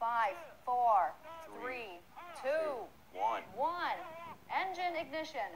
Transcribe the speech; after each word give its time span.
Five, 0.00 0.36
four, 0.64 1.12
three, 1.60 1.98
two, 2.40 2.86
one. 3.56 3.98
Engine 4.48 4.94
ignition. 4.94 5.50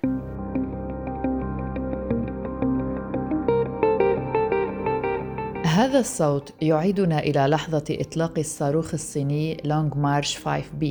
هذا 5.66 5.98
الصوت 5.98 6.54
يعيدنا 6.62 7.18
إلى 7.18 7.46
لحظة 7.46 7.84
إطلاق 7.90 8.38
الصاروخ 8.38 8.94
الصيني 8.94 9.56
لونغ 9.64 9.98
مارش 9.98 10.38
5B 10.38 10.86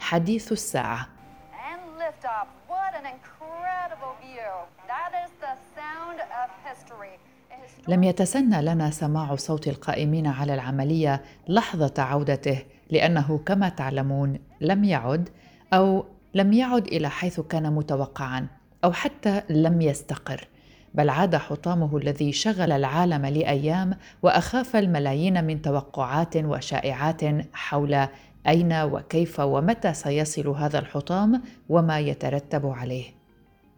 حديث 0.00 0.52
الساعة 0.52 1.08
And 1.52 2.00
liftoff. 2.00 2.46
What 2.68 2.94
an 2.94 3.06
incredible 3.06 4.14
view. 4.22 4.52
That 4.86 5.12
is 5.24 5.30
the 5.40 5.54
sound 5.76 6.20
of 6.20 6.50
history. 6.70 7.18
A 7.50 7.90
لم 7.90 8.02
يتسنى 8.02 8.62
لنا 8.62 8.90
سماع 8.90 9.36
صوت 9.36 9.68
القائمين 9.68 10.26
على 10.26 10.54
العملية 10.54 11.22
لحظة 11.48 12.02
عودته 12.02 12.62
لأنه 12.92 13.40
كما 13.46 13.68
تعلمون 13.68 14.38
لم 14.60 14.84
يعد 14.84 15.28
أو 15.72 16.04
لم 16.34 16.52
يعد 16.52 16.86
إلى 16.86 17.10
حيث 17.10 17.40
كان 17.40 17.72
متوقعا 17.72 18.46
أو 18.84 18.92
حتى 18.92 19.42
لم 19.50 19.82
يستقر 19.82 20.48
بل 20.94 21.10
عاد 21.10 21.36
حطامه 21.36 21.96
الذي 21.96 22.32
شغل 22.32 22.72
العالم 22.72 23.26
لأيام 23.26 23.94
وأخاف 24.22 24.76
الملايين 24.76 25.44
من 25.44 25.62
توقعات 25.62 26.36
وشائعات 26.36 27.20
حول 27.52 28.08
أين 28.48 28.72
وكيف 28.72 29.40
ومتى 29.40 29.94
سيصل 29.94 30.48
هذا 30.48 30.78
الحطام 30.78 31.42
وما 31.68 31.98
يترتب 32.00 32.66
عليه. 32.66 33.04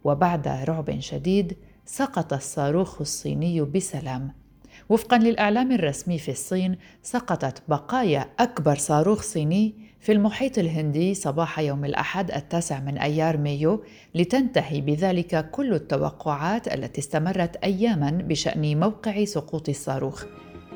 وبعد 0.05 0.48
رعب 0.48 1.00
شديد 1.00 1.56
سقط 1.84 2.33
الصاروخ 2.33 3.00
الصيني 3.00 3.60
بسلام. 3.60 4.44
وفقا 4.88 5.19
للإعلام 5.19 5.73
الرسمي 5.73 6.19
في 6.19 6.30
الصين 6.30 6.77
سقطت 7.02 7.62
بقايا 7.69 8.27
أكبر 8.38 8.77
صاروخ 8.77 9.23
صيني 9.23 9.75
في 10.01 10.12
المحيط 10.12 10.59
الهندي 10.59 11.15
صباح 11.15 11.59
يوم 11.59 11.84
الأحد 11.84 12.30
التاسع 12.30 12.81
من 12.81 12.98
أيار 12.98 13.36
مايو 13.36 13.83
لتنتهي 14.14 14.81
بذلك 14.81 15.50
كل 15.50 15.75
التوقعات 15.75 16.75
التي 16.75 17.00
استمرت 17.00 17.56
أياما 17.56 18.11
بشأن 18.11 18.81
موقع 18.81 19.25
سقوط 19.25 19.69
الصاروخ. 19.69 20.25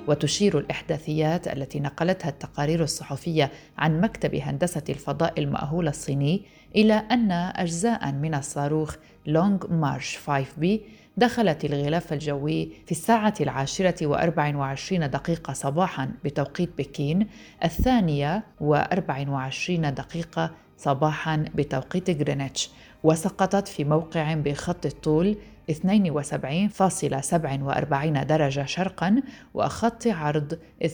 وتشير 0.09 0.59
الإحداثيات 0.59 1.49
التي 1.49 1.81
نقلتها 1.81 2.29
التقارير 2.29 2.83
الصحفية 2.83 3.51
عن 3.79 4.01
مكتب 4.01 4.35
هندسة 4.35 4.83
الفضاء 4.89 5.41
المأهول 5.41 5.89
الصيني 5.89 6.43
إلى 6.77 6.95
أن 6.95 7.33
أجزاء 7.33 8.13
من 8.13 8.35
الصاروخ 8.35 8.97
لونغ 9.27 9.73
مارش 9.73 10.19
5B 10.27 10.67
دخلت 11.19 11.65
الغلاف 11.65 12.13
الجوي 12.13 12.73
في 12.87 12.93
الساعة 12.93 13.35
العاشرة 13.41 14.07
وأربع 14.07 14.57
وعشرين 14.57 15.11
دقيقة 15.11 15.53
صباحا 15.53 16.11
بتوقيت 16.25 16.71
بكين 16.79 17.27
الثانية 17.65 18.45
وأربع 18.61 19.25
وعشرين 19.29 19.95
دقيقة 19.95 20.51
صباحا 20.77 21.45
بتوقيت 21.55 22.11
غرينتش 22.11 22.71
وسقطت 23.05 23.69
في 23.69 23.85
موقع 23.85 24.35
بخط 24.35 24.87
الطول 24.87 25.37
72.47 25.71 25.75
درجة 28.25 28.65
شرقا 28.65 29.23
وخط 29.55 30.07
عرض 30.07 30.59
2.65 30.85 30.89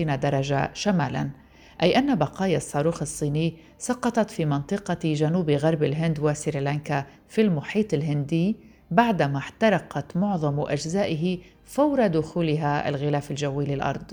درجة 0.00 0.70
شمالا. 0.74 1.43
أي 1.82 1.98
أن 1.98 2.14
بقايا 2.14 2.56
الصاروخ 2.56 3.02
الصيني 3.02 3.56
سقطت 3.78 4.30
في 4.30 4.44
منطقة 4.44 4.98
جنوب 5.14 5.50
غرب 5.50 5.82
الهند 5.82 6.20
وسريلانكا 6.20 7.06
في 7.28 7.40
المحيط 7.40 7.94
الهندي 7.94 8.56
بعدما 8.90 9.38
احترقت 9.38 10.16
معظم 10.16 10.60
أجزائه 10.60 11.38
فور 11.64 12.06
دخولها 12.06 12.88
الغلاف 12.88 13.30
الجوي 13.30 13.64
للأرض. 13.64 14.12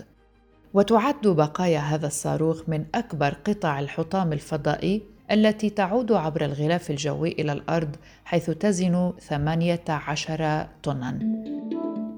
وتعد 0.74 1.28
بقايا 1.28 1.80
هذا 1.80 2.08
الصاروخ 2.08 2.62
من 2.68 2.86
أكبر 2.96 3.34
قطع 3.46 3.80
الحطام 3.80 4.34
الفضائي 4.34 5.02
التي 5.32 5.70
تعود 5.70 6.12
عبر 6.12 6.46
الغلاف 6.46 6.92
الجوي 6.92 7.32
إلى 7.32 7.52
الأرض 7.52 7.96
حيث 8.26 8.50
تزن 8.50 9.14
18 9.20 10.68
طناً. 10.84 11.20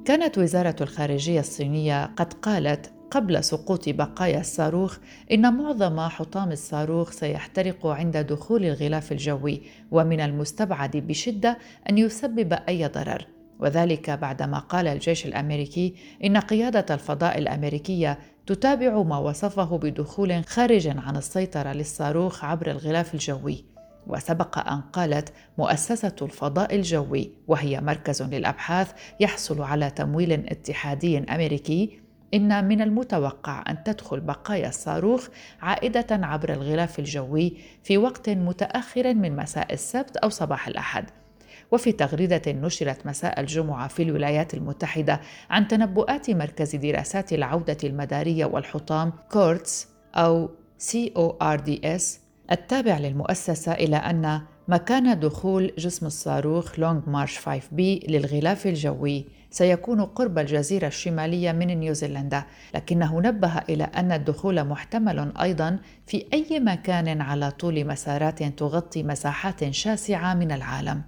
كانت 0.05 0.37
وزارة 0.37 0.75
الخارجية 0.81 1.39
الصينية 1.39 2.05
قد 2.05 2.33
قالت 2.33 2.91
قبل 3.13 3.43
سقوط 3.43 3.89
بقايا 3.89 4.39
الصاروخ 4.39 4.97
إن 5.31 5.53
معظم 5.53 5.99
حطام 5.99 6.51
الصاروخ 6.51 7.11
سيحترق 7.11 7.87
عند 7.87 8.17
دخول 8.17 8.65
الغلاف 8.65 9.11
الجوي 9.11 9.61
ومن 9.91 10.21
المستبعد 10.21 10.97
بشدة 10.97 11.57
أن 11.89 11.97
يسبب 11.97 12.53
أي 12.69 12.87
ضرر. 12.87 13.27
وذلك 13.59 14.09
بعدما 14.09 14.59
قال 14.59 14.87
الجيش 14.87 15.25
الأمريكي 15.25 15.95
إن 16.23 16.37
قيادة 16.37 16.93
الفضاء 16.95 17.37
الأمريكية 17.37 18.19
تتابع 18.47 19.03
ما 19.03 19.17
وصفه 19.17 19.77
بدخول 19.77 20.45
خارج 20.45 20.87
عن 20.87 21.17
السيطرة 21.17 21.73
للصاروخ 21.73 22.45
عبر 22.45 22.71
الغلاف 22.71 23.13
الجوي. 23.13 23.65
وسبق 24.07 24.69
أن 24.69 24.81
قالت 24.81 25.33
مؤسسة 25.57 26.15
الفضاء 26.21 26.75
الجوي 26.75 27.31
وهي 27.47 27.81
مركز 27.81 28.21
للأبحاث 28.21 28.91
يحصل 29.19 29.61
على 29.61 29.89
تمويل 29.89 30.31
اتحادي 30.31 31.17
أمريكي 31.17 32.02
إن 32.33 32.67
من 32.67 32.81
المتوقع 32.81 33.63
أن 33.69 33.83
تدخل 33.83 34.19
بقايا 34.19 34.69
الصاروخ 34.69 35.27
عائدة 35.61 36.07
عبر 36.11 36.53
الغلاف 36.53 36.99
الجوي 36.99 37.57
في 37.83 37.97
وقت 37.97 38.29
متأخر 38.29 39.13
من 39.13 39.35
مساء 39.35 39.73
السبت 39.73 40.17
أو 40.17 40.29
صباح 40.29 40.67
الأحد. 40.67 41.05
وفي 41.71 41.91
تغريدة 41.91 42.41
نشرت 42.47 43.05
مساء 43.05 43.39
الجمعة 43.39 43.87
في 43.87 44.03
الولايات 44.03 44.53
المتحدة 44.53 45.21
عن 45.49 45.67
تنبؤات 45.67 46.29
مركز 46.29 46.75
دراسات 46.75 47.33
العودة 47.33 47.77
المدارية 47.83 48.45
والحطام 48.45 49.13
كوردس 49.31 49.87
أو 50.15 50.49
CORDS 50.91 52.03
التابع 52.51 52.97
للمؤسسة 52.97 53.71
إلى 53.71 53.95
أن 53.95 54.41
مكان 54.67 55.19
دخول 55.19 55.71
جسم 55.77 56.05
الصاروخ 56.05 56.79
لونغ 56.79 57.09
مارش 57.09 57.39
5B 57.39 57.79
للغلاف 58.09 58.67
الجوي 58.67 59.25
سيكون 59.53 60.01
قرب 60.01 60.39
الجزيرة 60.39 60.87
الشمالية 60.87 61.51
من 61.51 61.67
نيوزيلندا، 61.67 62.43
لكنه 62.75 63.21
نبه 63.21 63.57
إلى 63.57 63.83
أن 63.83 64.11
الدخول 64.11 64.63
محتمل 64.63 65.37
أيضا 65.41 65.79
في 66.07 66.25
أي 66.33 66.59
مكان 66.59 67.21
على 67.21 67.51
طول 67.51 67.87
مسارات 67.87 68.43
تغطي 68.43 69.03
مساحات 69.03 69.69
شاسعة 69.69 70.33
من 70.33 70.51
العالم. 70.51 71.01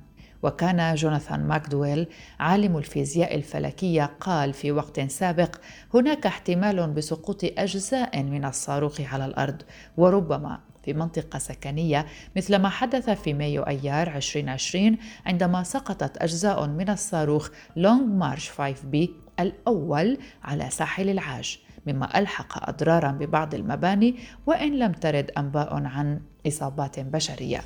وكان 0.43 0.95
جوناثان 0.95 1.47
ماكدويل 1.47 2.07
عالم 2.39 2.77
الفيزياء 2.77 3.35
الفلكية 3.35 4.11
قال 4.19 4.53
في 4.53 4.71
وقت 4.71 4.99
سابق 4.99 5.55
هناك 5.93 6.25
احتمال 6.25 6.91
بسقوط 6.91 7.43
أجزاء 7.43 8.23
من 8.23 8.45
الصاروخ 8.45 9.01
على 9.01 9.25
الأرض 9.25 9.61
وربما 9.97 10.59
في 10.85 10.93
منطقة 10.93 11.39
سكنية 11.39 12.05
مثل 12.35 12.55
ما 12.55 12.69
حدث 12.69 13.09
في 13.09 13.33
مايو 13.33 13.63
أيار 13.63 14.15
2020 14.15 14.97
عندما 15.25 15.63
سقطت 15.63 16.17
أجزاء 16.17 16.67
من 16.67 16.89
الصاروخ 16.89 17.49
لونغ 17.75 18.03
مارش 18.03 18.49
5B 18.51 18.97
الأول 19.39 20.17
على 20.43 20.69
ساحل 20.69 21.09
العاج 21.09 21.59
مما 21.87 22.19
ألحق 22.19 22.69
أضرارا 22.69 23.11
ببعض 23.11 23.55
المباني 23.55 24.15
وإن 24.45 24.79
لم 24.79 24.91
ترد 24.91 25.31
أنباء 25.37 25.73
عن 25.73 26.21
إصابات 26.47 26.99
بشرية. 26.99 27.61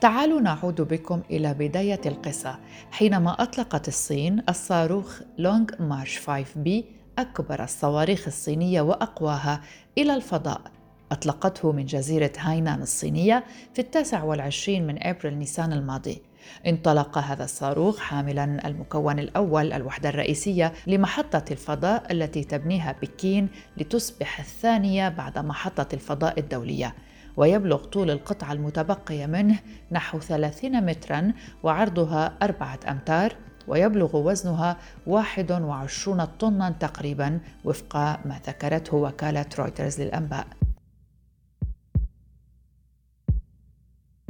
تعالوا 0.00 0.40
نعود 0.40 0.80
بكم 0.80 1.22
إلى 1.30 1.54
بداية 1.54 2.00
القصة. 2.06 2.58
حينما 2.90 3.42
أطلقت 3.42 3.88
الصين 3.88 4.42
الصاروخ 4.48 5.20
لونغ 5.38 5.66
مارش 5.80 6.18
5B 6.18 6.70
أكبر 7.18 7.64
الصواريخ 7.64 8.26
الصينية 8.26 8.80
وأقواها 8.80 9.60
إلى 9.98 10.14
الفضاء. 10.14 10.77
أطلقته 11.12 11.72
من 11.72 11.86
جزيرة 11.86 12.32
هاينان 12.38 12.82
الصينية 12.82 13.44
في 13.74 13.78
التاسع 13.78 14.22
والعشرين 14.22 14.86
من 14.86 15.06
أبريل 15.06 15.38
نيسان 15.38 15.72
الماضي. 15.72 16.22
انطلق 16.66 17.18
هذا 17.18 17.44
الصاروخ 17.44 17.98
حاملا 17.98 18.66
المكون 18.66 19.18
الأول 19.18 19.72
الوحدة 19.72 20.08
الرئيسية 20.08 20.72
لمحطة 20.86 21.44
الفضاء 21.50 22.12
التي 22.12 22.44
تبنيها 22.44 22.94
بكين 23.02 23.48
لتصبح 23.76 24.40
الثانية 24.40 25.08
بعد 25.08 25.38
محطة 25.38 25.88
الفضاء 25.92 26.40
الدولية. 26.40 26.94
ويبلغ 27.36 27.84
طول 27.84 28.10
القطعة 28.10 28.52
المتبقية 28.52 29.26
منه 29.26 29.58
نحو 29.92 30.20
30 30.20 30.84
مترا 30.86 31.32
وعرضها 31.62 32.32
أربعة 32.42 32.80
أمتار 32.88 33.36
ويبلغ 33.68 34.16
وزنها 34.16 34.76
21 35.06 36.24
طنا 36.24 36.70
تقريبا 36.70 37.40
وفق 37.64 37.96
ما 37.96 38.40
ذكرته 38.46 38.96
وكالة 38.96 39.46
رويترز 39.58 40.00
للأنباء. 40.00 40.46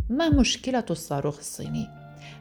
ما 0.09 0.29
مشكلة 0.29 0.85
الصاروخ 0.91 1.39
الصيني؟ 1.39 1.89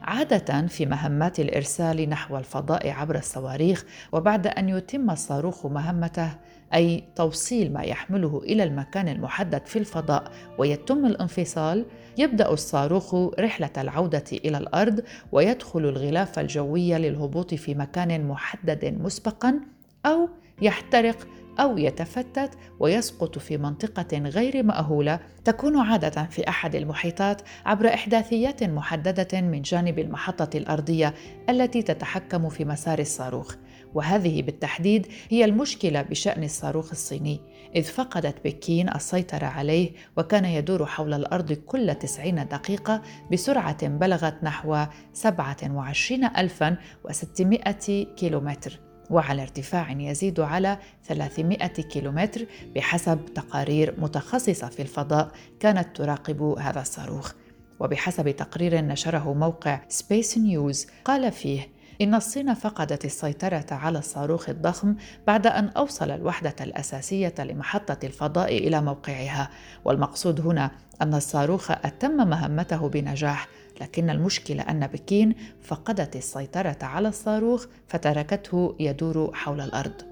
عادة 0.02 0.66
في 0.66 0.86
مهمات 0.86 1.40
الإرسال 1.40 2.08
نحو 2.08 2.38
الفضاء 2.38 2.90
عبر 2.90 3.18
الصواريخ 3.18 3.84
وبعد 4.12 4.46
أن 4.46 4.68
يتم 4.68 5.10
الصاروخ 5.10 5.66
مهمته 5.66 6.30
أي 6.74 7.04
توصيل 7.16 7.72
ما 7.72 7.82
يحمله 7.82 8.40
إلى 8.44 8.64
المكان 8.64 9.08
المحدد 9.08 9.66
في 9.66 9.78
الفضاء 9.78 10.32
ويتم 10.58 11.06
الانفصال 11.06 11.86
يبدأ 12.18 12.52
الصاروخ 12.52 13.14
رحلة 13.14 13.70
العودة 13.78 14.24
إلى 14.32 14.58
الأرض 14.58 15.02
ويدخل 15.32 15.80
الغلاف 15.80 16.38
الجوي 16.38 16.98
للهبوط 16.98 17.54
في 17.54 17.74
مكان 17.74 18.28
محدد 18.28 18.84
مسبقا 18.84 19.60
أو 20.06 20.28
يحترق 20.62 21.28
أو 21.60 21.78
يتفتت 21.78 22.50
ويسقط 22.80 23.38
في 23.38 23.56
منطقة 23.56 24.18
غير 24.18 24.62
مأهولة 24.62 25.20
تكون 25.44 25.78
عادة 25.78 26.24
في 26.24 26.48
أحد 26.48 26.74
المحيطات 26.74 27.42
عبر 27.66 27.94
إحداثيات 27.94 28.64
محددة 28.64 29.40
من 29.40 29.62
جانب 29.62 29.98
المحطة 29.98 30.56
الأرضية 30.56 31.14
التي 31.48 31.82
تتحكم 31.82 32.48
في 32.48 32.64
مسار 32.64 32.98
الصاروخ. 32.98 33.54
وهذه 33.94 34.42
بالتحديد 34.42 35.06
هي 35.28 35.44
المشكلة 35.44 36.02
بشأن 36.02 36.44
الصاروخ 36.44 36.90
الصيني 36.90 37.40
إذ 37.76 37.82
فقدت 37.82 38.44
بكين 38.44 38.88
السيطرة 38.88 39.46
عليه 39.46 39.92
وكان 40.16 40.44
يدور 40.44 40.86
حول 40.86 41.14
الأرض 41.14 41.52
كل 41.52 41.94
90 41.94 42.48
دقيقة 42.48 43.02
بسرعة 43.32 43.88
بلغت 43.88 44.44
نحو 44.44 44.84
27600 45.12 48.04
كيلومتر. 48.16 48.87
وعلى 49.10 49.42
ارتفاع 49.42 49.90
يزيد 49.90 50.40
على 50.40 50.78
300 51.04 51.66
كيلومتر 51.66 52.46
بحسب 52.74 53.18
تقارير 53.34 53.94
متخصصة 53.98 54.68
في 54.68 54.82
الفضاء 54.82 55.30
كانت 55.60 55.96
تراقب 55.96 56.42
هذا 56.42 56.80
الصاروخ. 56.80 57.32
وبحسب 57.80 58.30
تقرير 58.30 58.80
نشره 58.80 59.32
موقع 59.32 59.80
سبيس 59.88 60.38
نيوز 60.38 60.86
قال 61.04 61.32
فيه 61.32 61.68
إن 62.00 62.14
الصين 62.14 62.54
فقدت 62.54 63.04
السيطرة 63.04 63.66
على 63.70 63.98
الصاروخ 63.98 64.48
الضخم 64.48 64.94
بعد 65.26 65.46
أن 65.46 65.68
أوصل 65.68 66.10
الوحدة 66.10 66.54
الأساسية 66.60 67.34
لمحطة 67.38 68.06
الفضاء 68.06 68.58
إلى 68.58 68.82
موقعها، 68.82 69.50
والمقصود 69.84 70.40
هنا 70.40 70.70
أن 71.02 71.14
الصاروخ 71.14 71.70
أتم 71.70 72.28
مهمته 72.28 72.88
بنجاح، 72.88 73.48
لكن 73.80 74.10
المشكلة 74.10 74.62
أن 74.62 74.86
بكين 74.86 75.34
فقدت 75.62 76.16
السيطرة 76.16 76.78
على 76.82 77.08
الصاروخ 77.08 77.66
فتركته 77.88 78.76
يدور 78.80 79.34
حول 79.34 79.60
الأرض. 79.60 80.02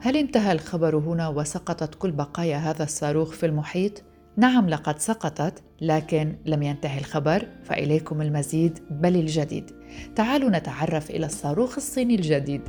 هل 0.00 0.16
انتهى 0.16 0.52
الخبر 0.52 0.96
هنا 0.96 1.28
وسقطت 1.28 1.94
كل 1.94 2.10
بقايا 2.10 2.56
هذا 2.56 2.84
الصاروخ 2.84 3.32
في 3.32 3.46
المحيط؟ 3.46 4.07
نعم 4.38 4.68
لقد 4.68 4.98
سقطت 4.98 5.62
لكن 5.80 6.36
لم 6.46 6.62
ينتهي 6.62 6.98
الخبر 6.98 7.48
فإليكم 7.64 8.22
المزيد 8.22 8.78
بل 8.90 9.16
الجديد. 9.16 9.70
تعالوا 10.16 10.50
نتعرف 10.50 11.10
إلى 11.10 11.26
الصاروخ 11.26 11.76
الصيني 11.76 12.14
الجديد. 12.14 12.62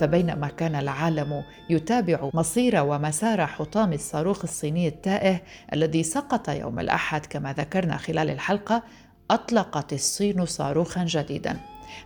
فبينما 0.00 0.48
كان 0.48 0.74
العالم 0.74 1.42
يتابع 1.70 2.30
مصير 2.34 2.82
ومسار 2.82 3.46
حطام 3.46 3.92
الصاروخ 3.92 4.42
الصيني 4.44 4.88
التائه 4.88 5.42
الذي 5.72 6.02
سقط 6.02 6.48
يوم 6.48 6.80
الأحد 6.80 7.26
كما 7.26 7.52
ذكرنا 7.52 7.96
خلال 7.96 8.30
الحلقة 8.30 8.82
أطلقت 9.30 9.92
الصين 9.92 10.46
صاروخا 10.46 11.04
جديدا. 11.04 11.56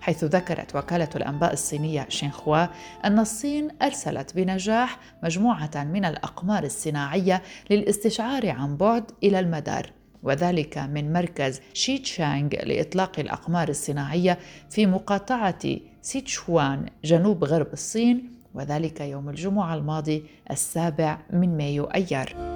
حيث 0.01 0.25
ذكرت 0.25 0.77
وكالة 0.77 1.09
الأنباء 1.17 1.53
الصينية 1.53 2.07
شينخوا 2.09 2.67
أن 3.05 3.19
الصين 3.19 3.69
أرسلت 3.83 4.37
بنجاح 4.37 4.99
مجموعة 5.23 5.85
من 5.85 6.05
الأقمار 6.05 6.65
الصناعية 6.65 7.43
للاستشعار 7.71 8.49
عن 8.49 8.77
بعد 8.77 9.05
إلى 9.23 9.41
المدار 9.41 9.93
وذلك 10.23 10.79
من 10.79 11.13
مركز 11.13 11.61
شيتشانغ 11.75 12.49
لإطلاق 12.49 13.21
الأقمار 13.21 13.69
الصناعية 13.69 14.39
في 14.71 14.87
مقاطعة 14.87 15.77
سيتشوان 16.03 16.87
جنوب 17.05 17.45
غرب 17.45 17.73
الصين 17.73 18.33
وذلك 18.55 19.01
يوم 19.01 19.29
الجمعة 19.29 19.75
الماضي 19.75 20.25
السابع 20.51 21.19
من 21.31 21.57
مايو 21.57 21.85
أيار. 21.85 22.50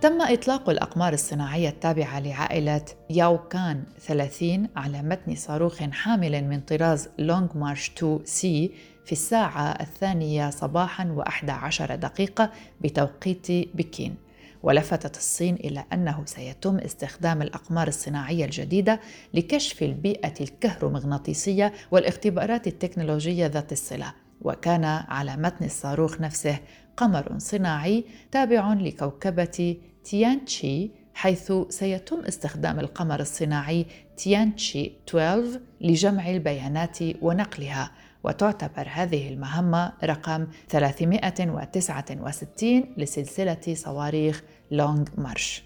تم 0.00 0.22
إطلاق 0.22 0.70
الأقمار 0.70 1.12
الصناعية 1.12 1.68
التابعة 1.68 2.20
لعائلة 2.20 2.84
ياوكان 3.10 3.82
30 4.00 4.68
على 4.76 5.02
متن 5.02 5.34
صاروخ 5.34 5.82
حامل 5.82 6.44
من 6.44 6.60
طراز 6.60 7.08
لونج 7.18 7.48
مارش 7.54 7.90
2 7.96 8.20
C 8.24 8.70
في 9.04 9.12
الساعة 9.12 9.70
الثانية 9.80 10.50
صباحا 10.50 11.04
وأحد 11.04 11.50
عشر 11.50 11.94
دقيقة 11.94 12.50
بتوقيت 12.80 13.46
بكين. 13.50 14.14
ولفتت 14.62 15.16
الصين 15.16 15.54
إلى 15.54 15.84
أنه 15.92 16.22
سيتم 16.26 16.78
استخدام 16.78 17.42
الأقمار 17.42 17.88
الصناعية 17.88 18.44
الجديدة 18.44 19.00
لكشف 19.34 19.82
البيئة 19.82 20.34
الكهرومغناطيسية 20.40 21.72
والاختبارات 21.90 22.66
التكنولوجية 22.66 23.46
ذات 23.46 23.72
الصلة. 23.72 24.12
وكان 24.40 24.84
على 24.84 25.36
متن 25.36 25.64
الصاروخ 25.64 26.20
نفسه 26.20 26.58
قمر 26.96 27.38
صناعي 27.38 28.04
تابع 28.30 28.72
لكوكبة 28.72 29.76
تيانتشي 30.04 30.90
حيث 31.14 31.52
سيتم 31.68 32.20
استخدام 32.20 32.80
القمر 32.80 33.20
الصناعي 33.20 33.86
تيانتشي 34.16 34.92
12 35.08 35.60
لجمع 35.80 36.30
البيانات 36.30 36.98
ونقلها 37.22 37.90
وتعتبر 38.24 38.88
هذه 38.90 39.28
المهمة 39.28 39.92
رقم 40.04 40.46
369 40.68 42.94
لسلسلة 42.96 43.74
صواريخ 43.74 44.42
لونغ 44.70 45.04
مارش. 45.16 45.64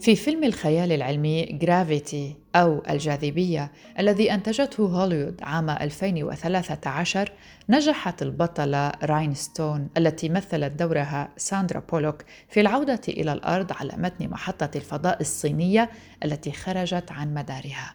في 0.00 0.16
فيلم 0.16 0.44
الخيال 0.44 0.92
العلمي 0.92 1.44
جرافيتي 1.44 2.36
أو 2.56 2.82
الجاذبية 2.90 3.72
الذي 3.98 4.34
أنتجته 4.34 4.86
هوليوود 4.86 5.40
عام 5.42 5.70
2013 5.70 7.32
نجحت 7.68 8.22
البطلة 8.22 8.92
راين 9.02 9.34
ستون 9.34 9.88
التي 9.96 10.28
مثلت 10.28 10.72
دورها 10.72 11.28
ساندرا 11.36 11.80
بولوك 11.80 12.22
في 12.48 12.60
العودة 12.60 13.00
إلى 13.08 13.32
الأرض 13.32 13.72
على 13.72 13.92
متن 13.96 14.28
محطة 14.28 14.70
الفضاء 14.76 15.20
الصينية 15.20 15.90
التي 16.24 16.52
خرجت 16.52 17.12
عن 17.12 17.34
مدارها. 17.34 17.94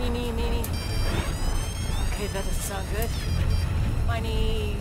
Okay, 0.00 0.89
that 2.18 2.32
doesn't 2.34 2.60
sound 2.68 2.86
good. 2.94 3.10
Miney 4.06 4.76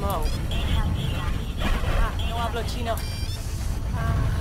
Mo. 0.00 0.24
Ah, 2.02 2.12
no 2.28 2.36
hablo 2.36 2.62
chino. 2.72 2.94
Ah. 3.94 4.40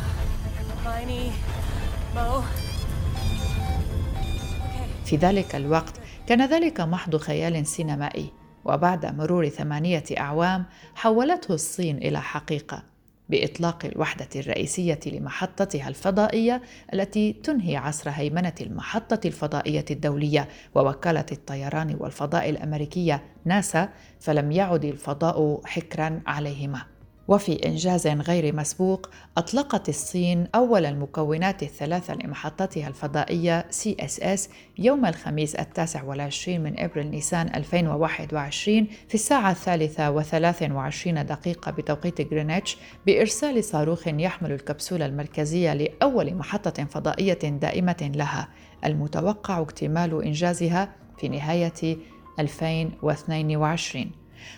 في 5.05 5.15
ذلك 5.15 5.55
الوقت 5.55 5.93
كان 6.27 6.45
ذلك 6.45 6.81
محض 6.81 7.15
خيال 7.17 7.67
سينمائي 7.67 8.31
وبعد 8.65 9.05
مرور 9.05 9.49
ثمانية 9.49 10.03
أعوام 10.17 10.65
حولته 10.95 11.53
الصين 11.53 11.97
إلى 11.97 12.21
حقيقة 12.21 12.83
بإطلاق 13.29 13.85
الوحدة 13.85 14.29
الرئيسية 14.35 14.99
لمحطتها 15.05 15.87
الفضائية 15.87 16.61
التي 16.93 17.33
تنهي 17.33 17.75
عصر 17.77 18.09
هيمنة 18.09 18.53
المحطة 18.61 19.27
الفضائية 19.27 19.85
الدولية 19.91 20.47
ووكالة 20.75 21.25
الطيران 21.31 21.95
والفضاء 21.99 22.49
الأمريكية 22.49 23.23
ناسا 23.45 23.89
فلم 24.19 24.51
يعد 24.51 24.85
الفضاء 24.85 25.61
حكرا 25.65 26.21
عليهما. 26.27 26.81
وفي 27.29 27.67
إنجاز 27.67 28.07
غير 28.07 28.55
مسبوق 28.55 29.09
أطلقت 29.37 29.89
الصين 29.89 30.47
أول 30.55 30.85
المكونات 30.85 31.63
الثلاثة 31.63 32.15
لمحطتها 32.15 32.87
الفضائية 32.87 33.65
CSS 33.71 34.39
يوم 34.77 35.05
الخميس 35.05 35.55
التاسع 35.55 36.03
والعشرين 36.03 36.63
من 36.63 36.79
أبريل 36.79 37.07
نيسان 37.07 37.55
2021 37.55 38.87
في 39.07 39.15
الساعة 39.15 39.51
الثالثة 39.51 40.11
وثلاث 40.11 40.63
وعشرين 40.71 41.25
دقيقة 41.25 41.71
بتوقيت 41.71 42.33
غرينتش 42.33 42.77
بإرسال 43.05 43.63
صاروخ 43.63 44.07
يحمل 44.07 44.51
الكبسولة 44.51 45.05
المركزية 45.05 45.73
لأول 45.73 46.35
محطة 46.35 46.85
فضائية 46.85 47.33
دائمة 47.33 48.11
لها 48.15 48.47
المتوقع 48.85 49.61
اكتمال 49.61 50.23
إنجازها 50.23 50.95
في 51.17 51.29
نهاية 51.29 51.97
2022 52.39 54.11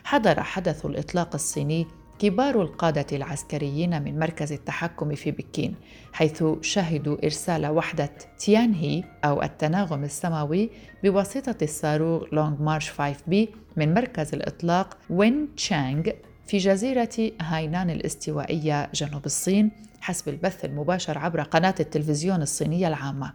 حضر 0.03 0.43
حدث 0.43 0.85
الإطلاق 0.85 1.29
الصيني 1.33 1.87
كبار 2.21 2.61
القادة 2.61 3.05
العسكريين 3.11 4.01
من 4.01 4.19
مركز 4.19 4.51
التحكم 4.51 5.15
في 5.15 5.31
بكين 5.31 5.75
حيث 6.13 6.43
شهدوا 6.61 7.17
إرسال 7.23 7.67
وحدة 7.67 8.09
تيانهي 8.39 9.03
أو 9.25 9.43
التناغم 9.43 10.03
السماوي 10.03 10.69
بواسطة 11.03 11.55
الصاروخ 11.61 12.23
لونغ 12.33 12.63
مارش 12.63 12.91
5 12.91 13.15
بي 13.27 13.49
من 13.77 13.93
مركز 13.93 14.33
الإطلاق 14.33 14.97
وين 15.09 15.55
تشانغ 15.55 16.03
في 16.47 16.57
جزيرة 16.57 17.31
هاينان 17.41 17.89
الاستوائية 17.89 18.89
جنوب 18.93 19.25
الصين 19.25 19.71
حسب 20.01 20.29
البث 20.29 20.65
المباشر 20.65 21.17
عبر 21.17 21.41
قناة 21.41 21.75
التلفزيون 21.79 22.41
الصينية 22.41 22.87
العامة. 22.87 23.33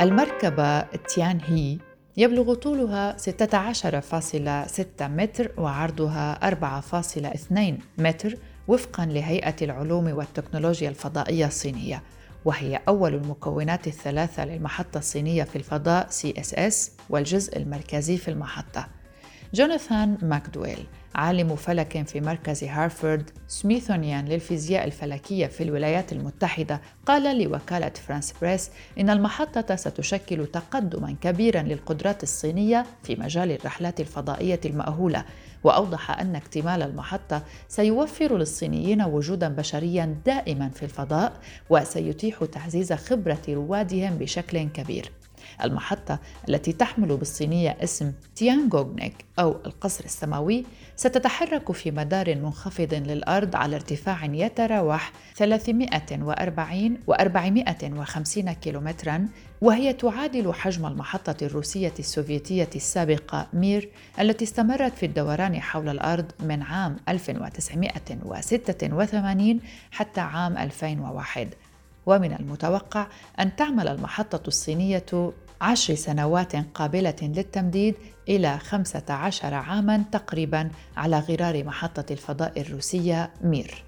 المركبة 0.00 0.80
تيانهي 0.80 1.78
يبلغ 2.18 2.54
طولها 2.54 3.16
16.6 3.16 5.02
متر 5.02 5.50
وعرضها 5.58 6.50
4.2 6.50 7.58
متر 7.98 8.38
وفقا 8.68 9.06
لهيئة 9.06 9.54
العلوم 9.62 10.06
والتكنولوجيا 10.06 10.88
الفضائية 10.88 11.46
الصينية 11.46 12.02
وهي 12.44 12.80
أول 12.88 13.14
المكونات 13.14 13.86
الثلاثة 13.86 14.44
للمحطة 14.44 14.98
الصينية 14.98 15.44
في 15.44 15.56
الفضاء 15.56 16.08
CSS 16.08 16.90
والجزء 17.10 17.56
المركزي 17.56 18.16
في 18.16 18.28
المحطة. 18.28 18.86
جوناثان 19.54 20.18
ماكدويل 20.22 20.86
عالم 21.14 21.56
فلك 21.56 22.06
في 22.08 22.20
مركز 22.20 22.64
هارفارد 22.64 23.30
سميثسونيان 23.48 24.24
للفيزياء 24.24 24.84
الفلكية 24.84 25.46
في 25.46 25.62
الولايات 25.62 26.12
المتحدة. 26.12 26.80
قال 27.06 27.42
لوكالة 27.42 27.88
فرانس 27.88 28.34
بريس 28.42 28.70
إن 28.98 29.10
المحطة 29.10 29.76
ستشكل 29.76 30.46
تقدما 30.46 31.16
كبيرا 31.20 31.62
للقدرات 31.62 32.22
الصينية 32.22 32.86
في 33.02 33.16
مجال 33.16 33.50
الرحلات 33.52 34.00
الفضائية 34.00 34.60
المأهولة. 34.64 35.24
وأوضح 35.64 36.20
أن 36.20 36.36
اكتمال 36.36 36.82
المحطة 36.82 37.42
سيوفر 37.68 38.38
للصينيين 38.38 39.02
وجودا 39.02 39.48
بشريا 39.48 40.16
دائما 40.26 40.68
في 40.68 40.82
الفضاء 40.82 41.32
وسيتيح 41.70 42.44
تعزيز 42.52 42.92
خبرة 42.92 43.42
روادهم 43.48 44.18
بشكل 44.18 44.68
كبير. 44.68 45.12
المحطة 45.64 46.18
التي 46.48 46.72
تحمل 46.72 47.16
بالصينية 47.16 47.76
اسم 47.82 48.12
تيانغونغ 48.36 49.08
أو 49.38 49.56
القصر 49.66 50.04
السماوي 50.04 50.64
ستتحرك 50.96 51.72
في 51.72 51.90
مدار 51.90 52.34
منخفض 52.34 52.94
للأرض 52.94 53.56
على 53.56 53.76
ارتفاع 53.76 54.24
يتراوح 54.24 55.12
340 55.36 56.98
و 57.06 57.12
450 57.12 58.52
كيلومترا 58.52 59.28
وهي 59.60 59.92
تعادل 59.92 60.54
حجم 60.54 60.86
المحطة 60.86 61.46
الروسية 61.46 61.92
السوفيتية 61.98 62.70
السابقة 62.76 63.46
مير 63.52 63.88
التي 64.20 64.44
استمرت 64.44 64.94
في 64.94 65.06
الدوران 65.06 65.60
حول 65.60 65.88
الأرض 65.88 66.32
من 66.40 66.62
عام 66.62 66.96
1986 67.08 69.60
حتى 69.90 70.20
عام 70.20 70.58
2001 70.58 71.48
ومن 72.08 72.32
المتوقع 72.32 73.06
أن 73.40 73.56
تعمل 73.56 73.88
المحطة 73.88 74.48
الصينية 74.48 75.32
عشر 75.60 75.94
سنوات 75.94 76.56
قابلة 76.56 77.16
للتمديد 77.22 77.94
إلى 78.28 78.58
15 78.58 79.54
عاماً 79.54 80.04
تقريباً 80.12 80.70
على 80.96 81.18
غرار 81.18 81.64
محطة 81.64 82.12
الفضاء 82.12 82.60
الروسية 82.60 83.30
مير. 83.42 83.87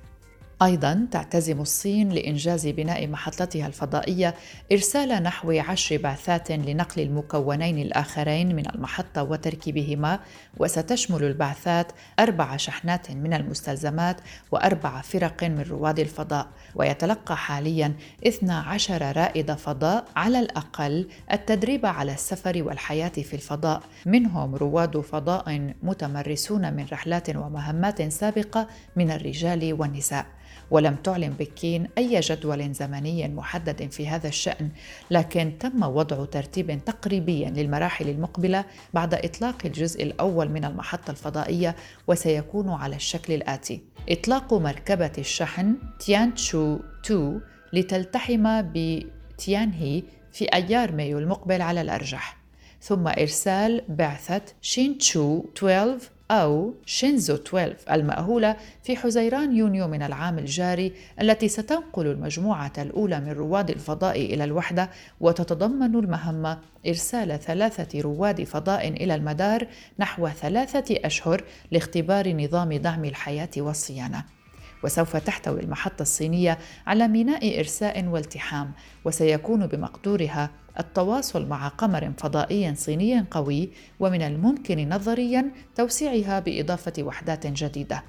أيضا 0.62 1.06
تعتزم 1.10 1.60
الصين 1.60 2.08
لإنجاز 2.08 2.66
بناء 2.66 3.06
محطتها 3.06 3.66
الفضائية 3.66 4.34
إرسال 4.72 5.08
نحو 5.08 5.50
عشر 5.50 5.96
بعثات 5.96 6.52
لنقل 6.52 7.02
المكونين 7.02 7.78
الآخرين 7.78 8.56
من 8.56 8.74
المحطة 8.74 9.22
وتركيبهما 9.22 10.20
وستشمل 10.56 11.24
البعثات 11.24 11.92
أربع 12.18 12.56
شحنات 12.56 13.10
من 13.10 13.34
المستلزمات 13.34 14.16
وأربع 14.50 15.00
فرق 15.00 15.44
من 15.44 15.62
رواد 15.62 15.98
الفضاء 15.98 16.46
ويتلقى 16.74 17.36
حاليا 17.36 17.94
12 18.26 19.16
رائد 19.16 19.52
فضاء 19.52 20.04
على 20.16 20.40
الأقل 20.40 21.08
التدريب 21.32 21.86
على 21.86 22.12
السفر 22.12 22.62
والحياة 22.62 23.08
في 23.08 23.34
الفضاء. 23.34 23.82
منهم 24.06 24.54
رواد 24.54 25.00
فضاء 25.00 25.74
متمرسون 25.82 26.72
من 26.72 26.86
رحلات 26.92 27.36
ومهمات 27.36 28.02
سابقة 28.02 28.66
من 28.96 29.10
الرجال 29.10 29.72
والنساء. 29.80 30.26
ولم 30.70 30.94
تعلن 30.94 31.32
بكين 31.38 31.88
أي 31.98 32.20
جدول 32.20 32.72
زمني 32.72 33.28
محدد 33.28 33.90
في 33.90 34.08
هذا 34.08 34.28
الشأن 34.28 34.68
لكن 35.10 35.52
تم 35.60 35.82
وضع 35.82 36.24
ترتيب 36.24 36.84
تقريبي 36.84 37.44
للمراحل 37.44 38.08
المقبلة 38.08 38.64
بعد 38.94 39.14
إطلاق 39.14 39.56
الجزء 39.64 40.02
الأول 40.02 40.48
من 40.48 40.64
المحطة 40.64 41.10
الفضائية 41.10 41.76
وسيكون 42.06 42.68
على 42.68 42.96
الشكل 42.96 43.32
الآتي. 43.32 43.80
إطلاق 44.08 44.54
مركبة 44.54 45.12
الشحن 45.18 45.74
تيان 45.98 46.34
تشو 46.34 46.78
2 47.04 47.40
لتلتحم 47.72 48.62
بتيانهي 48.62 50.02
في 50.32 50.44
أيار 50.44 50.92
مايو 50.92 51.18
المقبل 51.18 51.62
على 51.62 51.80
الأرجح 51.80 52.36
ثم 52.82 53.08
إرسال 53.08 53.82
بعثة 53.88 54.42
شينتشو 54.60 55.44
12 55.56 55.98
أو 56.30 56.74
شينزو 56.86 57.34
12 57.34 57.76
المأهولة 57.90 58.56
في 58.82 58.96
حزيران 58.96 59.56
يونيو 59.56 59.88
من 59.88 60.02
العام 60.02 60.38
الجاري 60.38 60.92
التي 61.20 61.48
ستنقل 61.48 62.06
المجموعة 62.06 62.72
الأولى 62.78 63.20
من 63.20 63.32
رواد 63.32 63.70
الفضاء 63.70 64.20
إلى 64.20 64.44
الوحدة 64.44 64.90
وتتضمن 65.20 65.94
المهمة 65.96 66.58
إرسال 66.86 67.38
ثلاثة 67.40 68.00
رواد 68.00 68.44
فضاء 68.44 68.88
إلى 68.88 69.14
المدار 69.14 69.66
نحو 69.98 70.28
ثلاثة 70.28 70.96
أشهر 71.04 71.44
لاختبار 71.70 72.32
نظام 72.32 72.72
دعم 72.72 73.04
الحياة 73.04 73.50
والصيانة. 73.56 74.39
وسوف 74.82 75.16
تحتوي 75.16 75.60
المحطة 75.60 76.02
الصينية 76.02 76.58
على 76.86 77.08
ميناء 77.08 77.58
إرساء 77.58 78.04
والتحام 78.04 78.72
وسيكون 79.04 79.66
بمقدورها 79.66 80.50
التواصل 80.80 81.48
مع 81.48 81.68
قمر 81.68 82.12
فضائي 82.18 82.74
صيني 82.74 83.26
قوي 83.30 83.70
ومن 84.00 84.22
الممكن 84.22 84.88
نظريا 84.88 85.50
توسيعها 85.76 86.40
بإضافة 86.40 86.92
وحدات 86.98 87.46
جديدة. 87.46 88.02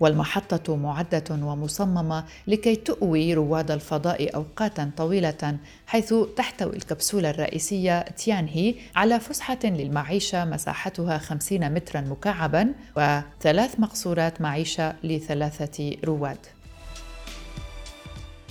والمحطة 0.00 0.76
معدة 0.76 1.24
ومصممة 1.30 2.24
لكي 2.46 2.76
تؤوي 2.76 3.34
رواد 3.34 3.70
الفضاء 3.70 4.34
أوقاتا 4.34 4.90
طويلة 4.96 5.56
حيث 5.86 6.14
تحتوي 6.36 6.76
الكبسولة 6.76 7.30
الرئيسية 7.30 8.02
تيانهي 8.02 8.74
على 8.96 9.20
فسحة 9.20 9.58
للمعيشة 9.64 10.44
مساحتها 10.44 11.18
50 11.18 11.72
مترا 11.72 12.00
مكعبا 12.00 12.72
وثلاث 12.96 13.80
مقصورات 13.80 14.40
معيشة 14.40 14.94
لثلاثة 15.04 15.96
رواد. 16.04 16.38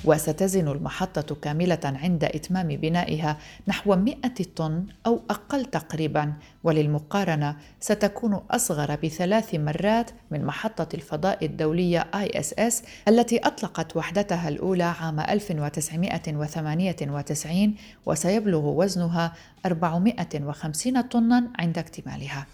وستزن 0.06 0.68
المحطة 0.68 1.36
كاملة 1.36 1.80
عند 1.84 2.24
إتمام 2.24 2.68
بنائها 2.68 3.38
نحو 3.68 3.96
100 3.96 4.16
طن 4.56 4.86
أو 5.06 5.22
أقل 5.30 5.66
تقريبا 5.66 6.34
وللمقارنة 6.64 7.58
ستكون 7.80 8.42
أصغر 8.52 8.96
بثلاث 9.04 9.56
مرات 9.56 10.12
من 10.32 10.46
محطة 10.46 10.88
الفضاء 10.94 11.46
الدولية 11.46 12.08
ISS 12.16 12.74
التي 13.08 13.38
أطلقت 13.38 13.98
وحدتها 13.98 14.50
الأولى 14.50 14.84
عام 14.84 15.20
1998 15.20 17.76
وسيبلغ 18.06 18.66
وزنها 18.66 19.34
450 19.66 21.02
طنا 21.02 21.52
عند 21.60 21.78
اكتمالها. 21.78 22.46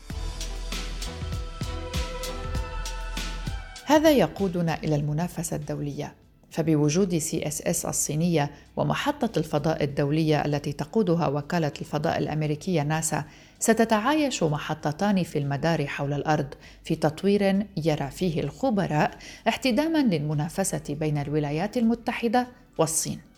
هذا 3.85 4.11
يقودنا 4.11 4.77
إلى 4.83 4.95
المنافسة 4.95 5.55
الدولية 5.55 6.20
فبوجود 6.51 7.17
CSS 7.17 7.85
الصينية 7.85 8.51
ومحطة 8.77 9.39
الفضاء 9.39 9.83
الدولية 9.83 10.45
التي 10.45 10.73
تقودها 10.73 11.27
وكالة 11.27 11.71
الفضاء 11.81 12.17
الأمريكية 12.17 12.81
ناسا 12.83 13.23
ستتعايش 13.59 14.43
محطتان 14.43 15.23
في 15.23 15.39
المدار 15.39 15.87
حول 15.87 16.13
الأرض 16.13 16.47
في 16.83 16.95
تطوير 16.95 17.65
يرى 17.85 18.09
فيه 18.11 18.41
الخبراء 18.41 19.11
احتداما 19.47 19.97
للمنافسة 19.97 20.83
بين 20.89 21.17
الولايات 21.17 21.77
المتحدة 21.77 22.47
والصين. 22.77 23.30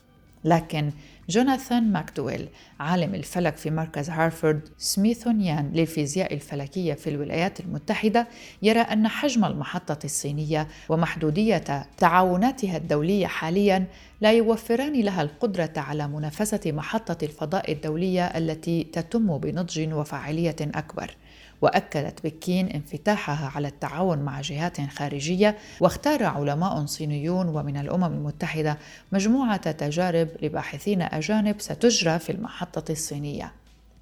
لكن 0.45 0.91
جوناثان 1.29 1.91
ماكدويل 1.91 2.47
عالم 2.79 3.15
الفلك 3.15 3.57
في 3.57 3.69
مركز 3.69 4.09
هارفارد 4.09 4.61
سميثسونيان 4.77 5.71
للفيزياء 5.73 6.33
الفلكية 6.33 6.93
في 6.93 7.09
الولايات 7.09 7.59
المتحدة 7.59 8.27
يرى 8.61 8.79
أن 8.79 9.07
حجم 9.07 9.45
المحطة 9.45 10.05
الصينية 10.05 10.67
ومحدودية 10.89 11.87
تعاوناتها 11.97 12.77
الدولية 12.77 13.27
حاليا 13.27 13.85
لا 14.21 14.31
يوفران 14.31 15.01
لها 15.01 15.21
القدرة 15.21 15.73
على 15.77 16.07
منافسة 16.07 16.61
محطة 16.65 17.25
الفضاء 17.25 17.71
الدولية 17.71 18.25
التي 18.25 18.83
تتم 18.83 19.37
بنضج 19.37 19.93
وفاعلية 19.93 20.55
أكبر. 20.61 21.15
وأكدت 21.63 22.23
بكين 22.23 22.67
انفتاحها 22.67 23.51
على 23.55 23.67
التعاون 23.67 24.19
مع 24.19 24.41
جهات 24.41 24.81
خارجية 24.81 25.57
واختار 25.79 26.23
علماء 26.23 26.85
صينيون 26.85 27.47
ومن 27.47 27.77
الأمم 27.77 28.03
المتحدة 28.03 28.77
مجموعة 29.11 29.71
تجارب 29.71 30.27
لباحثين 30.41 31.01
أجانب 31.01 31.55
ستجرى 31.59 32.19
في 32.19 32.31
المحطة 32.31 32.91
الصينية. 32.91 33.51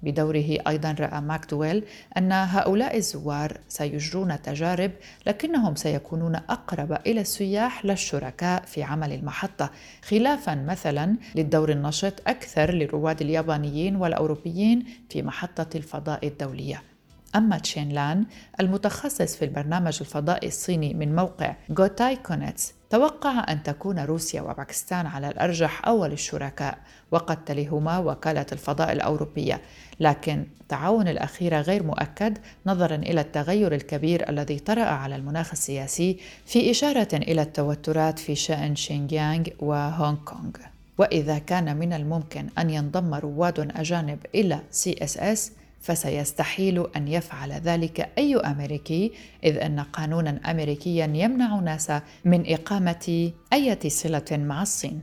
بدوره 0.02 0.58
أيضا 0.68 0.96
رأى 1.00 1.20
ماكدويل 1.20 1.84
أن 2.16 2.32
هؤلاء 2.32 2.96
الزوار 2.96 3.58
سيجرون 3.68 4.42
تجارب 4.42 4.90
لكنهم 5.26 5.74
سيكونون 5.74 6.34
أقرب 6.34 6.92
إلى 6.92 7.20
السياح 7.20 7.84
لا 7.84 7.97
الشركاء 7.97 8.62
في 8.62 8.82
عمل 8.82 9.12
المحطة 9.12 9.70
خلافا 10.02 10.54
مثلا 10.54 11.16
للدور 11.34 11.72
النشط 11.72 12.14
أكثر 12.26 12.70
للرواد 12.70 13.20
اليابانيين 13.20 13.96
والأوروبيين 13.96 14.84
في 15.10 15.22
محطة 15.22 15.76
الفضاء 15.76 16.26
الدولية. 16.26 16.91
أما 17.36 17.58
تشين 17.58 17.88
لان 17.88 18.24
المتخصص 18.60 19.36
في 19.36 19.44
البرنامج 19.44 19.98
الفضائي 20.00 20.48
الصيني 20.48 20.94
من 20.94 21.16
موقع 21.16 21.54
Go 21.70 22.16
Taikonauts 22.16 22.74
توقع 22.90 23.44
أن 23.48 23.62
تكون 23.62 23.98
روسيا 23.98 24.42
وباكستان 24.42 25.06
على 25.06 25.28
الأرجح 25.28 25.86
أول 25.88 26.12
الشركاء 26.12 26.78
وقد 27.10 27.44
تليهما 27.44 27.98
وكالة 27.98 28.46
الفضاء 28.52 28.92
الأوروبية. 28.92 29.60
لكن 30.00 30.44
التعاون 30.60 31.08
الأخير 31.08 31.60
غير 31.60 31.82
مؤكد 31.82 32.38
نظرا 32.66 32.94
إلى 32.94 33.20
التغير 33.20 33.74
الكبير 33.74 34.28
الذي 34.28 34.58
طرأ 34.58 34.84
على 34.84 35.16
المناخ 35.16 35.50
السياسي 35.52 36.18
في 36.46 36.70
إشارة 36.70 37.08
إلى 37.12 37.42
التوترات 37.42 38.18
في 38.18 38.34
شأن 38.34 38.76
شينجيانغ 38.76 39.44
وهونغ 39.58 40.16
كونغ. 40.24 40.52
وإذا 40.98 41.38
كان 41.38 41.76
من 41.76 41.92
الممكن 41.92 42.46
أن 42.58 42.70
ينضم 42.70 43.14
رواد 43.14 43.70
أجانب 43.76 44.18
إلى 44.34 44.60
CSS 44.72 45.61
فسيستحيل 45.82 46.86
أن 46.96 47.08
يفعل 47.08 47.52
ذلك 47.52 48.12
أي 48.18 48.36
أمريكي 48.36 49.12
إذ 49.44 49.58
أن 49.58 49.80
قانونا 49.80 50.40
أمريكيا 50.50 51.12
يمنع 51.14 51.60
ناسا 51.60 52.02
من 52.24 52.52
إقامة 52.52 53.32
أي 53.52 53.78
صلة 53.86 54.24
مع 54.30 54.62
الصين. 54.62 55.02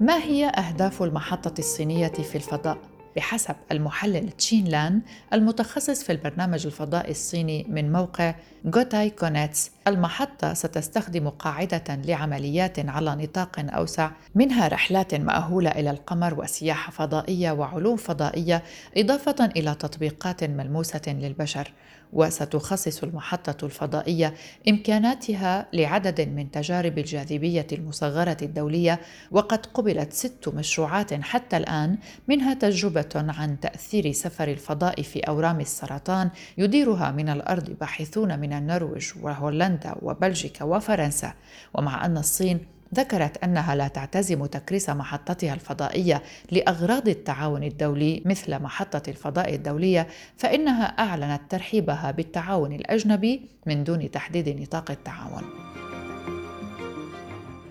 ما 0.00 0.16
هي 0.16 0.46
أهداف 0.46 1.02
المحطة 1.02 1.54
الصينية 1.58 2.08
في 2.08 2.36
الفضاء؟ 2.36 2.95
بحسب 3.16 3.54
المحلل 3.72 4.30
تشين 4.30 4.64
لان 4.64 5.02
المتخصص 5.32 6.02
في 6.02 6.12
البرنامج 6.12 6.66
الفضائي 6.66 7.10
الصيني 7.10 7.66
من 7.68 7.92
موقع 7.92 8.34
Go 8.64 9.10
Taikonauts. 9.10 9.70
المحطة 9.88 10.54
ستستخدم 10.54 11.28
قاعدة 11.28 11.84
لعمليات 11.88 12.78
على 12.78 13.16
نطاق 13.16 13.56
أوسع 13.58 14.10
منها 14.34 14.68
رحلات 14.68 15.14
مأهولة 15.14 15.70
إلى 15.70 15.90
القمر 15.90 16.40
وسياحة 16.40 16.92
فضائية 16.92 17.52
وعلوم 17.52 17.96
فضائية 17.96 18.62
إضافة 18.96 19.44
إلى 19.56 19.74
تطبيقات 19.74 20.44
ملموسة 20.44 21.02
للبشر. 21.06 21.72
وستخصص 22.12 23.02
المحطة 23.02 23.64
الفضائية 23.64 24.34
إمكاناتها 24.68 25.66
لعدد 25.72 26.20
من 26.20 26.50
تجارب 26.50 26.98
الجاذبية 26.98 27.66
المصغرة 27.72 28.36
الدولية 28.42 29.00
وقد 29.30 29.66
قبلت 29.66 30.12
ست 30.12 30.48
مشروعات 30.48 31.14
حتى 31.14 31.56
الآن 31.56 31.98
منها 32.28 32.54
تجربة 32.54 33.08
عن 33.14 33.60
تأثير 33.60 34.12
سفر 34.12 34.48
الفضاء 34.48 35.02
في 35.02 35.20
أورام 35.20 35.60
السرطان 35.60 36.30
يديرها 36.58 37.10
من 37.10 37.28
الأرض 37.28 37.70
باحثون 37.70 38.38
من 38.38 38.52
النرويج 38.52 39.10
وهولندا 39.22 39.94
وبلجيكا 40.02 40.64
وفرنسا. 40.64 41.32
ومع 41.74 42.06
أن 42.06 42.16
الصين 42.16 42.75
ذكرت 42.94 43.44
أنها 43.44 43.74
لا 43.74 43.88
تعتزم 43.88 44.46
تكريس 44.46 44.90
محطتها 44.90 45.54
الفضائية 45.54 46.22
لأغراض 46.52 47.08
التعاون 47.08 47.62
الدولي 47.62 48.22
مثل 48.24 48.62
محطة 48.62 49.02
الفضاء 49.08 49.54
الدولية 49.54 50.06
فإنها 50.36 50.84
أعلنت 50.84 51.40
ترحيبها 51.50 52.10
بالتعاون 52.10 52.72
الأجنبي 52.72 53.48
من 53.66 53.84
دون 53.84 54.10
تحديد 54.10 54.48
نطاق 54.48 54.90
التعاون. 54.90 55.42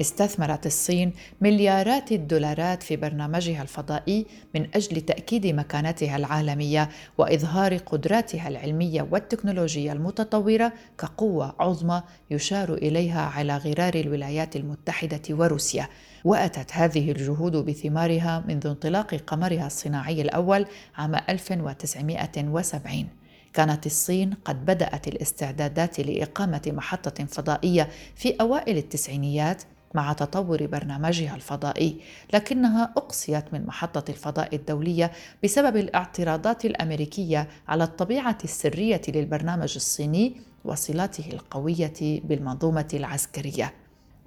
استثمرت 0.01 0.65
الصين 0.65 1.13
مليارات 1.41 2.11
الدولارات 2.11 2.83
في 2.83 2.95
برنامجها 2.95 3.61
الفضائي 3.61 4.25
من 4.55 4.67
أجل 4.75 5.01
تأكيد 5.01 5.47
مكانتها 5.47 6.17
العالمية 6.17 6.89
وإظهار 7.17 7.77
قدراتها 7.77 8.47
العلمية 8.47 9.07
والتكنولوجية 9.11 9.91
المتطورة 9.91 10.73
كقوة 10.97 11.55
عظمى 11.59 12.03
يشار 12.31 12.73
إليها 12.73 13.21
على 13.21 13.57
غرار 13.57 13.95
الولايات 13.95 14.55
المتحدة 14.55 15.21
وروسيا. 15.29 15.87
وأتت 16.25 16.73
هذه 16.73 17.11
الجهود 17.11 17.55
بثمارها 17.55 18.43
منذ 18.47 18.67
انطلاق 18.67 19.15
قمرها 19.15 19.67
الصناعي 19.67 20.21
الأول 20.21 20.65
عام 20.95 21.15
1970 21.15 23.07
كانت 23.53 23.85
الصين 23.85 24.33
قد 24.45 24.65
بدأت 24.65 25.07
الاستعدادات 25.07 25.99
لإقامة 25.99 26.61
محطة 26.67 27.25
فضائية 27.25 27.89
في 28.15 28.35
أوائل 28.41 28.77
التسعينيات 28.77 29.63
مع 29.93 30.13
تطور 30.13 30.65
برنامجها 30.65 31.35
الفضائي 31.35 32.01
لكنها 32.33 32.93
أقصيت 32.97 33.53
من 33.53 33.65
محطة 33.65 34.11
الفضاء 34.11 34.55
الدولية 34.55 35.11
بسبب 35.43 35.77
الاعتراضات 35.77 36.65
الأمريكية 36.65 37.47
على 37.67 37.83
الطبيعة 37.83 38.37
السرية 38.43 39.01
للبرنامج 39.07 39.73
الصيني 39.75 40.35
وصلاته 40.65 41.29
القوية 41.33 42.21
بالمنظومة 42.23 42.89
العسكرية. 42.93 43.73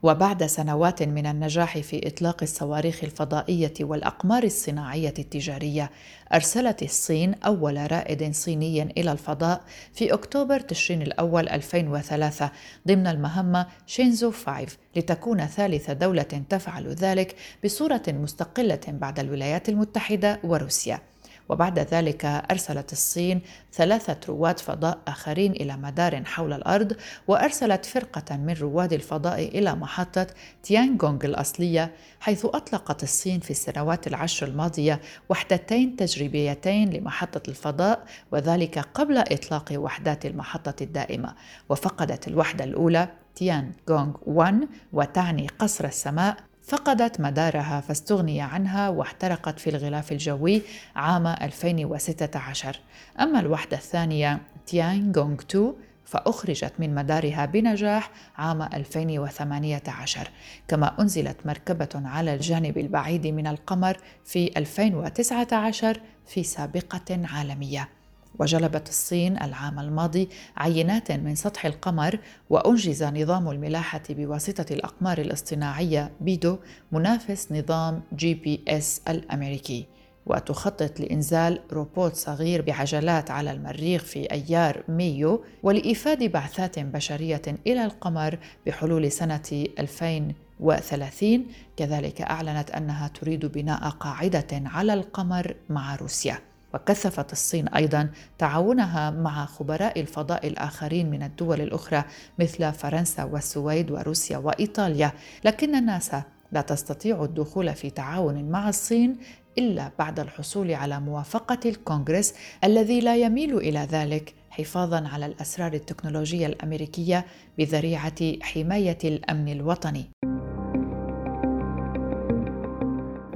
وبعد 0.03 0.47
سنوات 0.47 1.03
من 1.03 1.27
النجاح 1.27 1.79
في 1.79 2.07
إطلاق 2.07 2.43
الصواريخ 2.43 3.05
الفضائية 3.05 3.75
والأقمار 3.81 4.45
الصناعية 4.45 5.15
التجارية 5.19 5.91
أرسلت 6.35 6.83
الصين 6.83 7.35
أول 7.35 7.93
رائد 7.93 8.35
صيني 8.35 8.83
إلى 8.83 9.13
الفضاء 9.13 9.61
في 9.93 10.15
أكتوبر 10.15 10.61
تشرين 10.61 11.03
الأول 11.03 11.49
2003 11.49 12.51
ضمن 12.89 13.07
المهمة 13.07 13.67
شينزو 13.87 14.31
5 14.31 14.67
لتكون 14.97 15.47
ثالث 15.47 15.91
دولة 15.91 16.23
تفعل 16.23 16.89
ذلك 16.89 17.37
بصورة 17.65 18.03
مستقلة 18.09 18.81
بعد 18.89 19.19
الولايات 19.19 19.69
المتحدة 19.69 20.41
وروسيا. 20.45 21.01
وبعد 21.49 21.79
ذلك 21.79 22.25
أرسلت 22.25 22.93
الصين 22.93 23.41
ثلاثة 23.73 24.17
رواد 24.29 24.59
فضاء 24.59 24.99
آخرين 25.09 25.53
إلى 25.53 25.77
مدار 25.77 26.25
حول 26.25 26.53
الأرض 26.53 26.97
وأرسلت 27.29 27.87
فرقة 27.87 28.37
من 28.37 28.55
رواد 28.55 28.93
الفضاء 28.93 29.59
إلى 29.59 29.75
محطة 29.75 30.27
تيانغونغ 30.63 31.25
الأصلية 31.25 31.93
حيث 32.21 32.45
أطلقت 32.45 33.03
الصين 33.03 33.41
في 33.41 33.51
السنوات 33.51 34.07
العشر 34.07 34.47
الماضية 34.47 35.01
وحدتين 35.29 35.97
تجريبيتين 35.97 36.91
لمحطة 36.91 37.43
الفضاء 37.49 38.05
وذلك 38.33 38.79
قبل 38.79 39.19
إطلاق 39.19 39.73
وحدات 39.73 40.27
المحطة 40.27 40.83
الدائمة. 40.83 41.35
وفقدت 41.69 42.29
الوحدة 42.29 42.65
الأولى 42.65 43.09
تيان 43.35 43.73
جونغ 43.89 44.17
1 44.27 44.69
وتعني 44.93 45.49
قصر 45.59 45.85
السماء 45.85 46.37
فقدت 46.69 47.21
مدارها 47.21 47.81
فاستغني 47.81 48.41
عنها 48.41 48.89
واحترقت 48.89 49.59
في 49.59 49.71
الغلاف 49.71 50.13
الجوي 50.13 50.63
عام 50.97 51.27
2016 51.27 52.81
أما 53.21 53.41
الوحدة 53.41 53.77
الثانية 53.77 54.41
تيان 54.67 55.13
جونغ 55.13 55.35
2 55.35 55.73
فأخرجت 56.05 56.73
من 56.79 56.95
مدارها 56.95 57.47
بنجاح 57.47 58.11
عام 58.37 58.63
2018 58.63 60.31
كما 60.69 61.01
أنزلت 61.01 61.37
مركبة 61.47 61.89
على 61.95 62.35
الجانب 62.35 62.79
البعيد 62.79 63.27
من 63.27 63.47
القمر 63.47 63.97
في 64.25 64.51
2019 64.57 66.01
في 66.27 66.43
سابقة 66.43 67.21
عالمية. 67.25 67.98
وجلبت 68.39 68.89
الصين 68.89 69.43
العام 69.43 69.79
الماضي 69.79 70.29
عينات 70.57 71.13
من 71.13 71.35
سطح 71.35 71.67
القمر 71.67 72.19
وأنجز 72.51 73.05
نظام 73.05 73.51
الملاحة 73.51 74.03
بواسطة 74.11 74.73
الأقمار 74.75 75.19
الاصطناعية 75.19 76.11
بيدو 76.21 76.59
منافس 76.93 77.53
نظام 77.53 78.03
جي 78.15 78.35
بي 78.35 78.65
إس 78.69 79.01
الأمريكي. 79.09 79.87
وتخطط 80.29 81.01
لإنزال 81.01 81.61
روبوت 81.73 82.15
صغير 82.15 82.63
بعجلات 82.63 83.31
على 83.31 83.53
المريخ 83.53 84.05
في 84.05 84.33
أيار 84.33 84.83
مايو 84.89 85.45
ولإيفاد 85.63 86.25
بعثات 86.25 86.79
بشرية 86.79 87.43
إلى 87.67 87.85
القمر 87.85 88.39
بحلول 88.67 89.13
سنة 89.13 89.67
2030 89.79 91.47
كذلك 91.77 92.21
أعلنت 92.21 92.71
أنها 92.71 93.09
تريد 93.09 93.47
بناء 93.47 93.89
قاعدة 93.89 94.47
على 94.53 94.95
القمر 94.95 95.55
مع 95.69 95.97
روسيا. 95.97 96.48
وكثفت 96.79 97.33
الصين 97.33 97.69
أيضا 97.69 98.11
تعاونها 98.39 99.11
مع 99.11 99.47
خبراء 99.47 100.01
الفضاء 100.01 100.47
الآخرين 100.47 101.11
من 101.11 101.23
الدول 101.23 101.61
الأخرى 101.61 102.05
مثل 102.39 102.73
فرنسا 102.73 103.25
والسويد 103.25 103.91
وروسيا 103.91 104.39
وإيطاليا. 104.39 105.13
لكن 105.45 105.87
ناسا 105.87 106.23
لا 106.53 106.61
تستطيع 106.61 107.25
الدخول 107.25 107.75
في 107.75 107.91
تعاون 107.91 108.51
مع 108.51 108.69
الصين 108.69 109.17
إلا 109.59 109.91
بعد 109.99 110.21
الحصول 110.21 110.73
على 110.73 111.01
موافقة 111.01 111.59
الكونغرس 111.67 112.35
الذي 112.65 113.01
لا 113.01 113.17
يميل 113.17 113.57
إلى 113.57 113.79
ذلك 113.79 114.35
حفاظا 114.51 115.09
على 115.09 115.27
الأسرار 115.27 115.73
التكنولوجية 115.73 116.47
الأمريكية 116.47 117.27
بذريعة 117.59 118.43
حماية 118.43 118.99
الأمن 119.05 119.49
الوطني. 119.49 120.28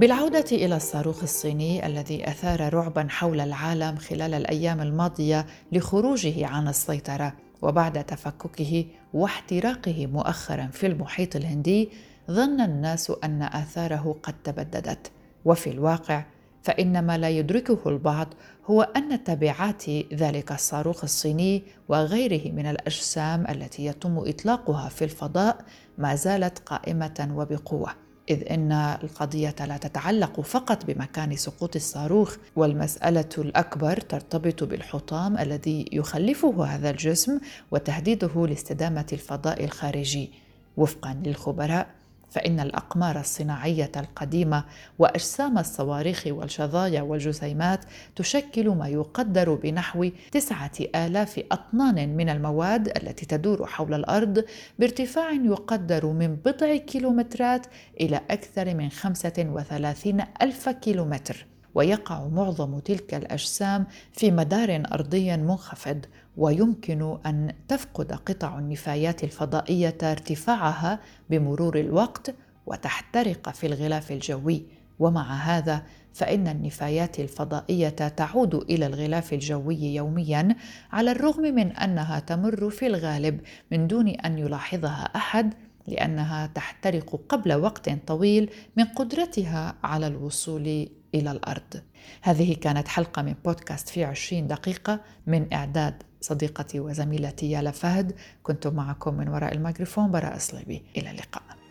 بالعودة 0.02 0.44
إلى 0.52 0.76
الصاروخ 0.76 1.22
الصيني 1.22 1.86
الذي 1.86 2.28
أثار 2.28 2.74
رعبا 2.74 3.06
حول 3.10 3.40
العالم 3.40 3.96
خلال 3.96 4.34
الأيام 4.34 4.80
الماضية 4.80 5.46
لخروجه 5.72 6.46
عن 6.46 6.68
السيطرة 6.68 7.32
وبعد 7.62 8.04
تفككه 8.04 8.84
واحتراقه 9.14 10.06
مؤخرا 10.06 10.66
في 10.66 10.86
المحيط 10.86 11.36
الهندي 11.36 11.88
ظن 12.30 12.60
الناس 12.60 13.12
أن 13.24 13.42
آثاره 13.42 14.16
قد 14.22 14.34
تبددت. 14.44 15.10
وفي 15.44 15.70
الواقع 15.70 16.24
فإن 16.62 17.06
ما 17.06 17.18
لا 17.18 17.28
يدركه 17.28 17.80
البعض 17.86 18.34
هو 18.66 18.82
أن 18.82 19.24
تبعات 19.24 19.84
ذلك 20.14 20.52
الصاروخ 20.52 21.04
الصيني 21.04 21.62
وغيره 21.88 22.52
من 22.52 22.66
الأجسام 22.66 23.46
التي 23.48 23.84
يتم 23.84 24.18
إطلاقها 24.18 24.88
في 24.88 25.04
الفضاء 25.04 25.64
ما 25.98 26.14
زالت 26.14 26.58
قائمة 26.58 27.34
وبقوة. 27.36 28.01
إذ 28.30 28.52
إن 28.52 28.72
القضية 28.72 29.54
لا 29.60 29.76
تتعلق 29.76 30.40
فقط 30.40 30.84
بمكان 30.84 31.36
سقوط 31.36 31.76
الصاروخ 31.76 32.36
والمسألة 32.56 33.28
الأكبر 33.38 33.96
ترتبط 34.00 34.64
بالحطام 34.64 35.38
الذي 35.38 35.84
يخلفه 35.92 36.64
هذا 36.64 36.90
الجسم 36.90 37.40
وتهديده 37.70 38.46
لاستدامة 38.46 39.06
الفضاء 39.12 39.64
الخارجي. 39.64 40.30
وفقا 40.76 41.20
للخبراء 41.24 41.86
فإن 42.32 42.60
الأقمار 42.60 43.20
الصناعية 43.20 43.92
القديمة 43.96 44.64
وأجسام 44.98 45.58
الصواريخ 45.58 46.24
والشظايا 46.26 47.02
والجسيمات 47.02 47.80
تشكل 48.16 48.68
ما 48.68 48.88
يقدر 48.88 49.54
بنحو 49.54 50.10
تسعة 50.32 50.72
آلاف 50.94 51.40
أطنان 51.52 52.16
من 52.16 52.28
المواد 52.28 52.88
التي 52.88 53.26
تدور 53.26 53.66
حول 53.66 53.94
الأرض 53.94 54.44
بارتفاع 54.78 55.32
يقدر 55.32 56.06
من 56.06 56.36
بضع 56.36 56.76
كيلومترات 56.76 57.66
إلى 58.00 58.20
أكثر 58.30 58.74
من 58.74 58.90
خمسة 58.90 59.32
وثلاثين 59.38 60.24
ألف 60.42 60.68
كيلومتر. 60.68 61.51
ويقع 61.74 62.28
معظم 62.28 62.78
تلك 62.78 63.14
الأجسام 63.14 63.86
في 64.12 64.30
مدار 64.30 64.82
أرضي 64.92 65.36
منخفض 65.36 66.04
ويمكن 66.36 67.18
أن 67.26 67.52
تفقد 67.68 68.12
قطع 68.12 68.58
النفايات 68.58 69.24
الفضائية 69.24 69.98
ارتفاعها 70.02 71.00
بمرور 71.30 71.80
الوقت 71.80 72.34
وتحترق 72.66 73.48
في 73.48 73.66
الغلاف 73.66 74.12
الجوي. 74.12 74.66
ومع 74.98 75.34
هذا 75.34 75.82
فإن 76.14 76.48
النفايات 76.48 77.20
الفضائية 77.20 77.88
تعود 77.88 78.54
إلى 78.54 78.86
الغلاف 78.86 79.32
الجوي 79.32 79.94
يوميا 79.94 80.56
على 80.92 81.10
الرغم 81.10 81.42
من 81.42 81.72
أنها 81.72 82.20
تمر 82.20 82.70
في 82.70 82.86
الغالب 82.86 83.40
من 83.70 83.86
دون 83.86 84.08
أن 84.08 84.38
يلاحظها 84.38 85.10
أحد 85.16 85.54
لأنها 85.88 86.46
تحترق 86.46 87.20
قبل 87.28 87.54
وقت 87.54 87.90
طويل 88.06 88.50
من 88.76 88.84
قدرتها 88.84 89.74
على 89.82 90.06
الوصول 90.06 90.88
إلى 91.14 91.30
الأرض. 91.30 91.82
هذه 92.22 92.54
كانت 92.54 92.88
حلقة 92.88 93.22
من 93.22 93.34
بودكاست 93.44 93.88
في 93.88 94.04
عشرين 94.04 94.46
دقيقة 94.46 95.00
من 95.26 95.52
إعداد 95.52 96.02
صديقتي 96.20 96.80
وزميلتي 96.80 97.50
يالا 97.50 97.70
فهد. 97.70 98.14
كنت 98.42 98.66
معكم 98.66 99.14
من 99.14 99.28
وراء 99.28 99.54
الميكروفون 99.54 100.10
براء 100.10 100.38
صليبي. 100.38 100.82
إلى 100.96 101.10
اللقاء. 101.10 101.61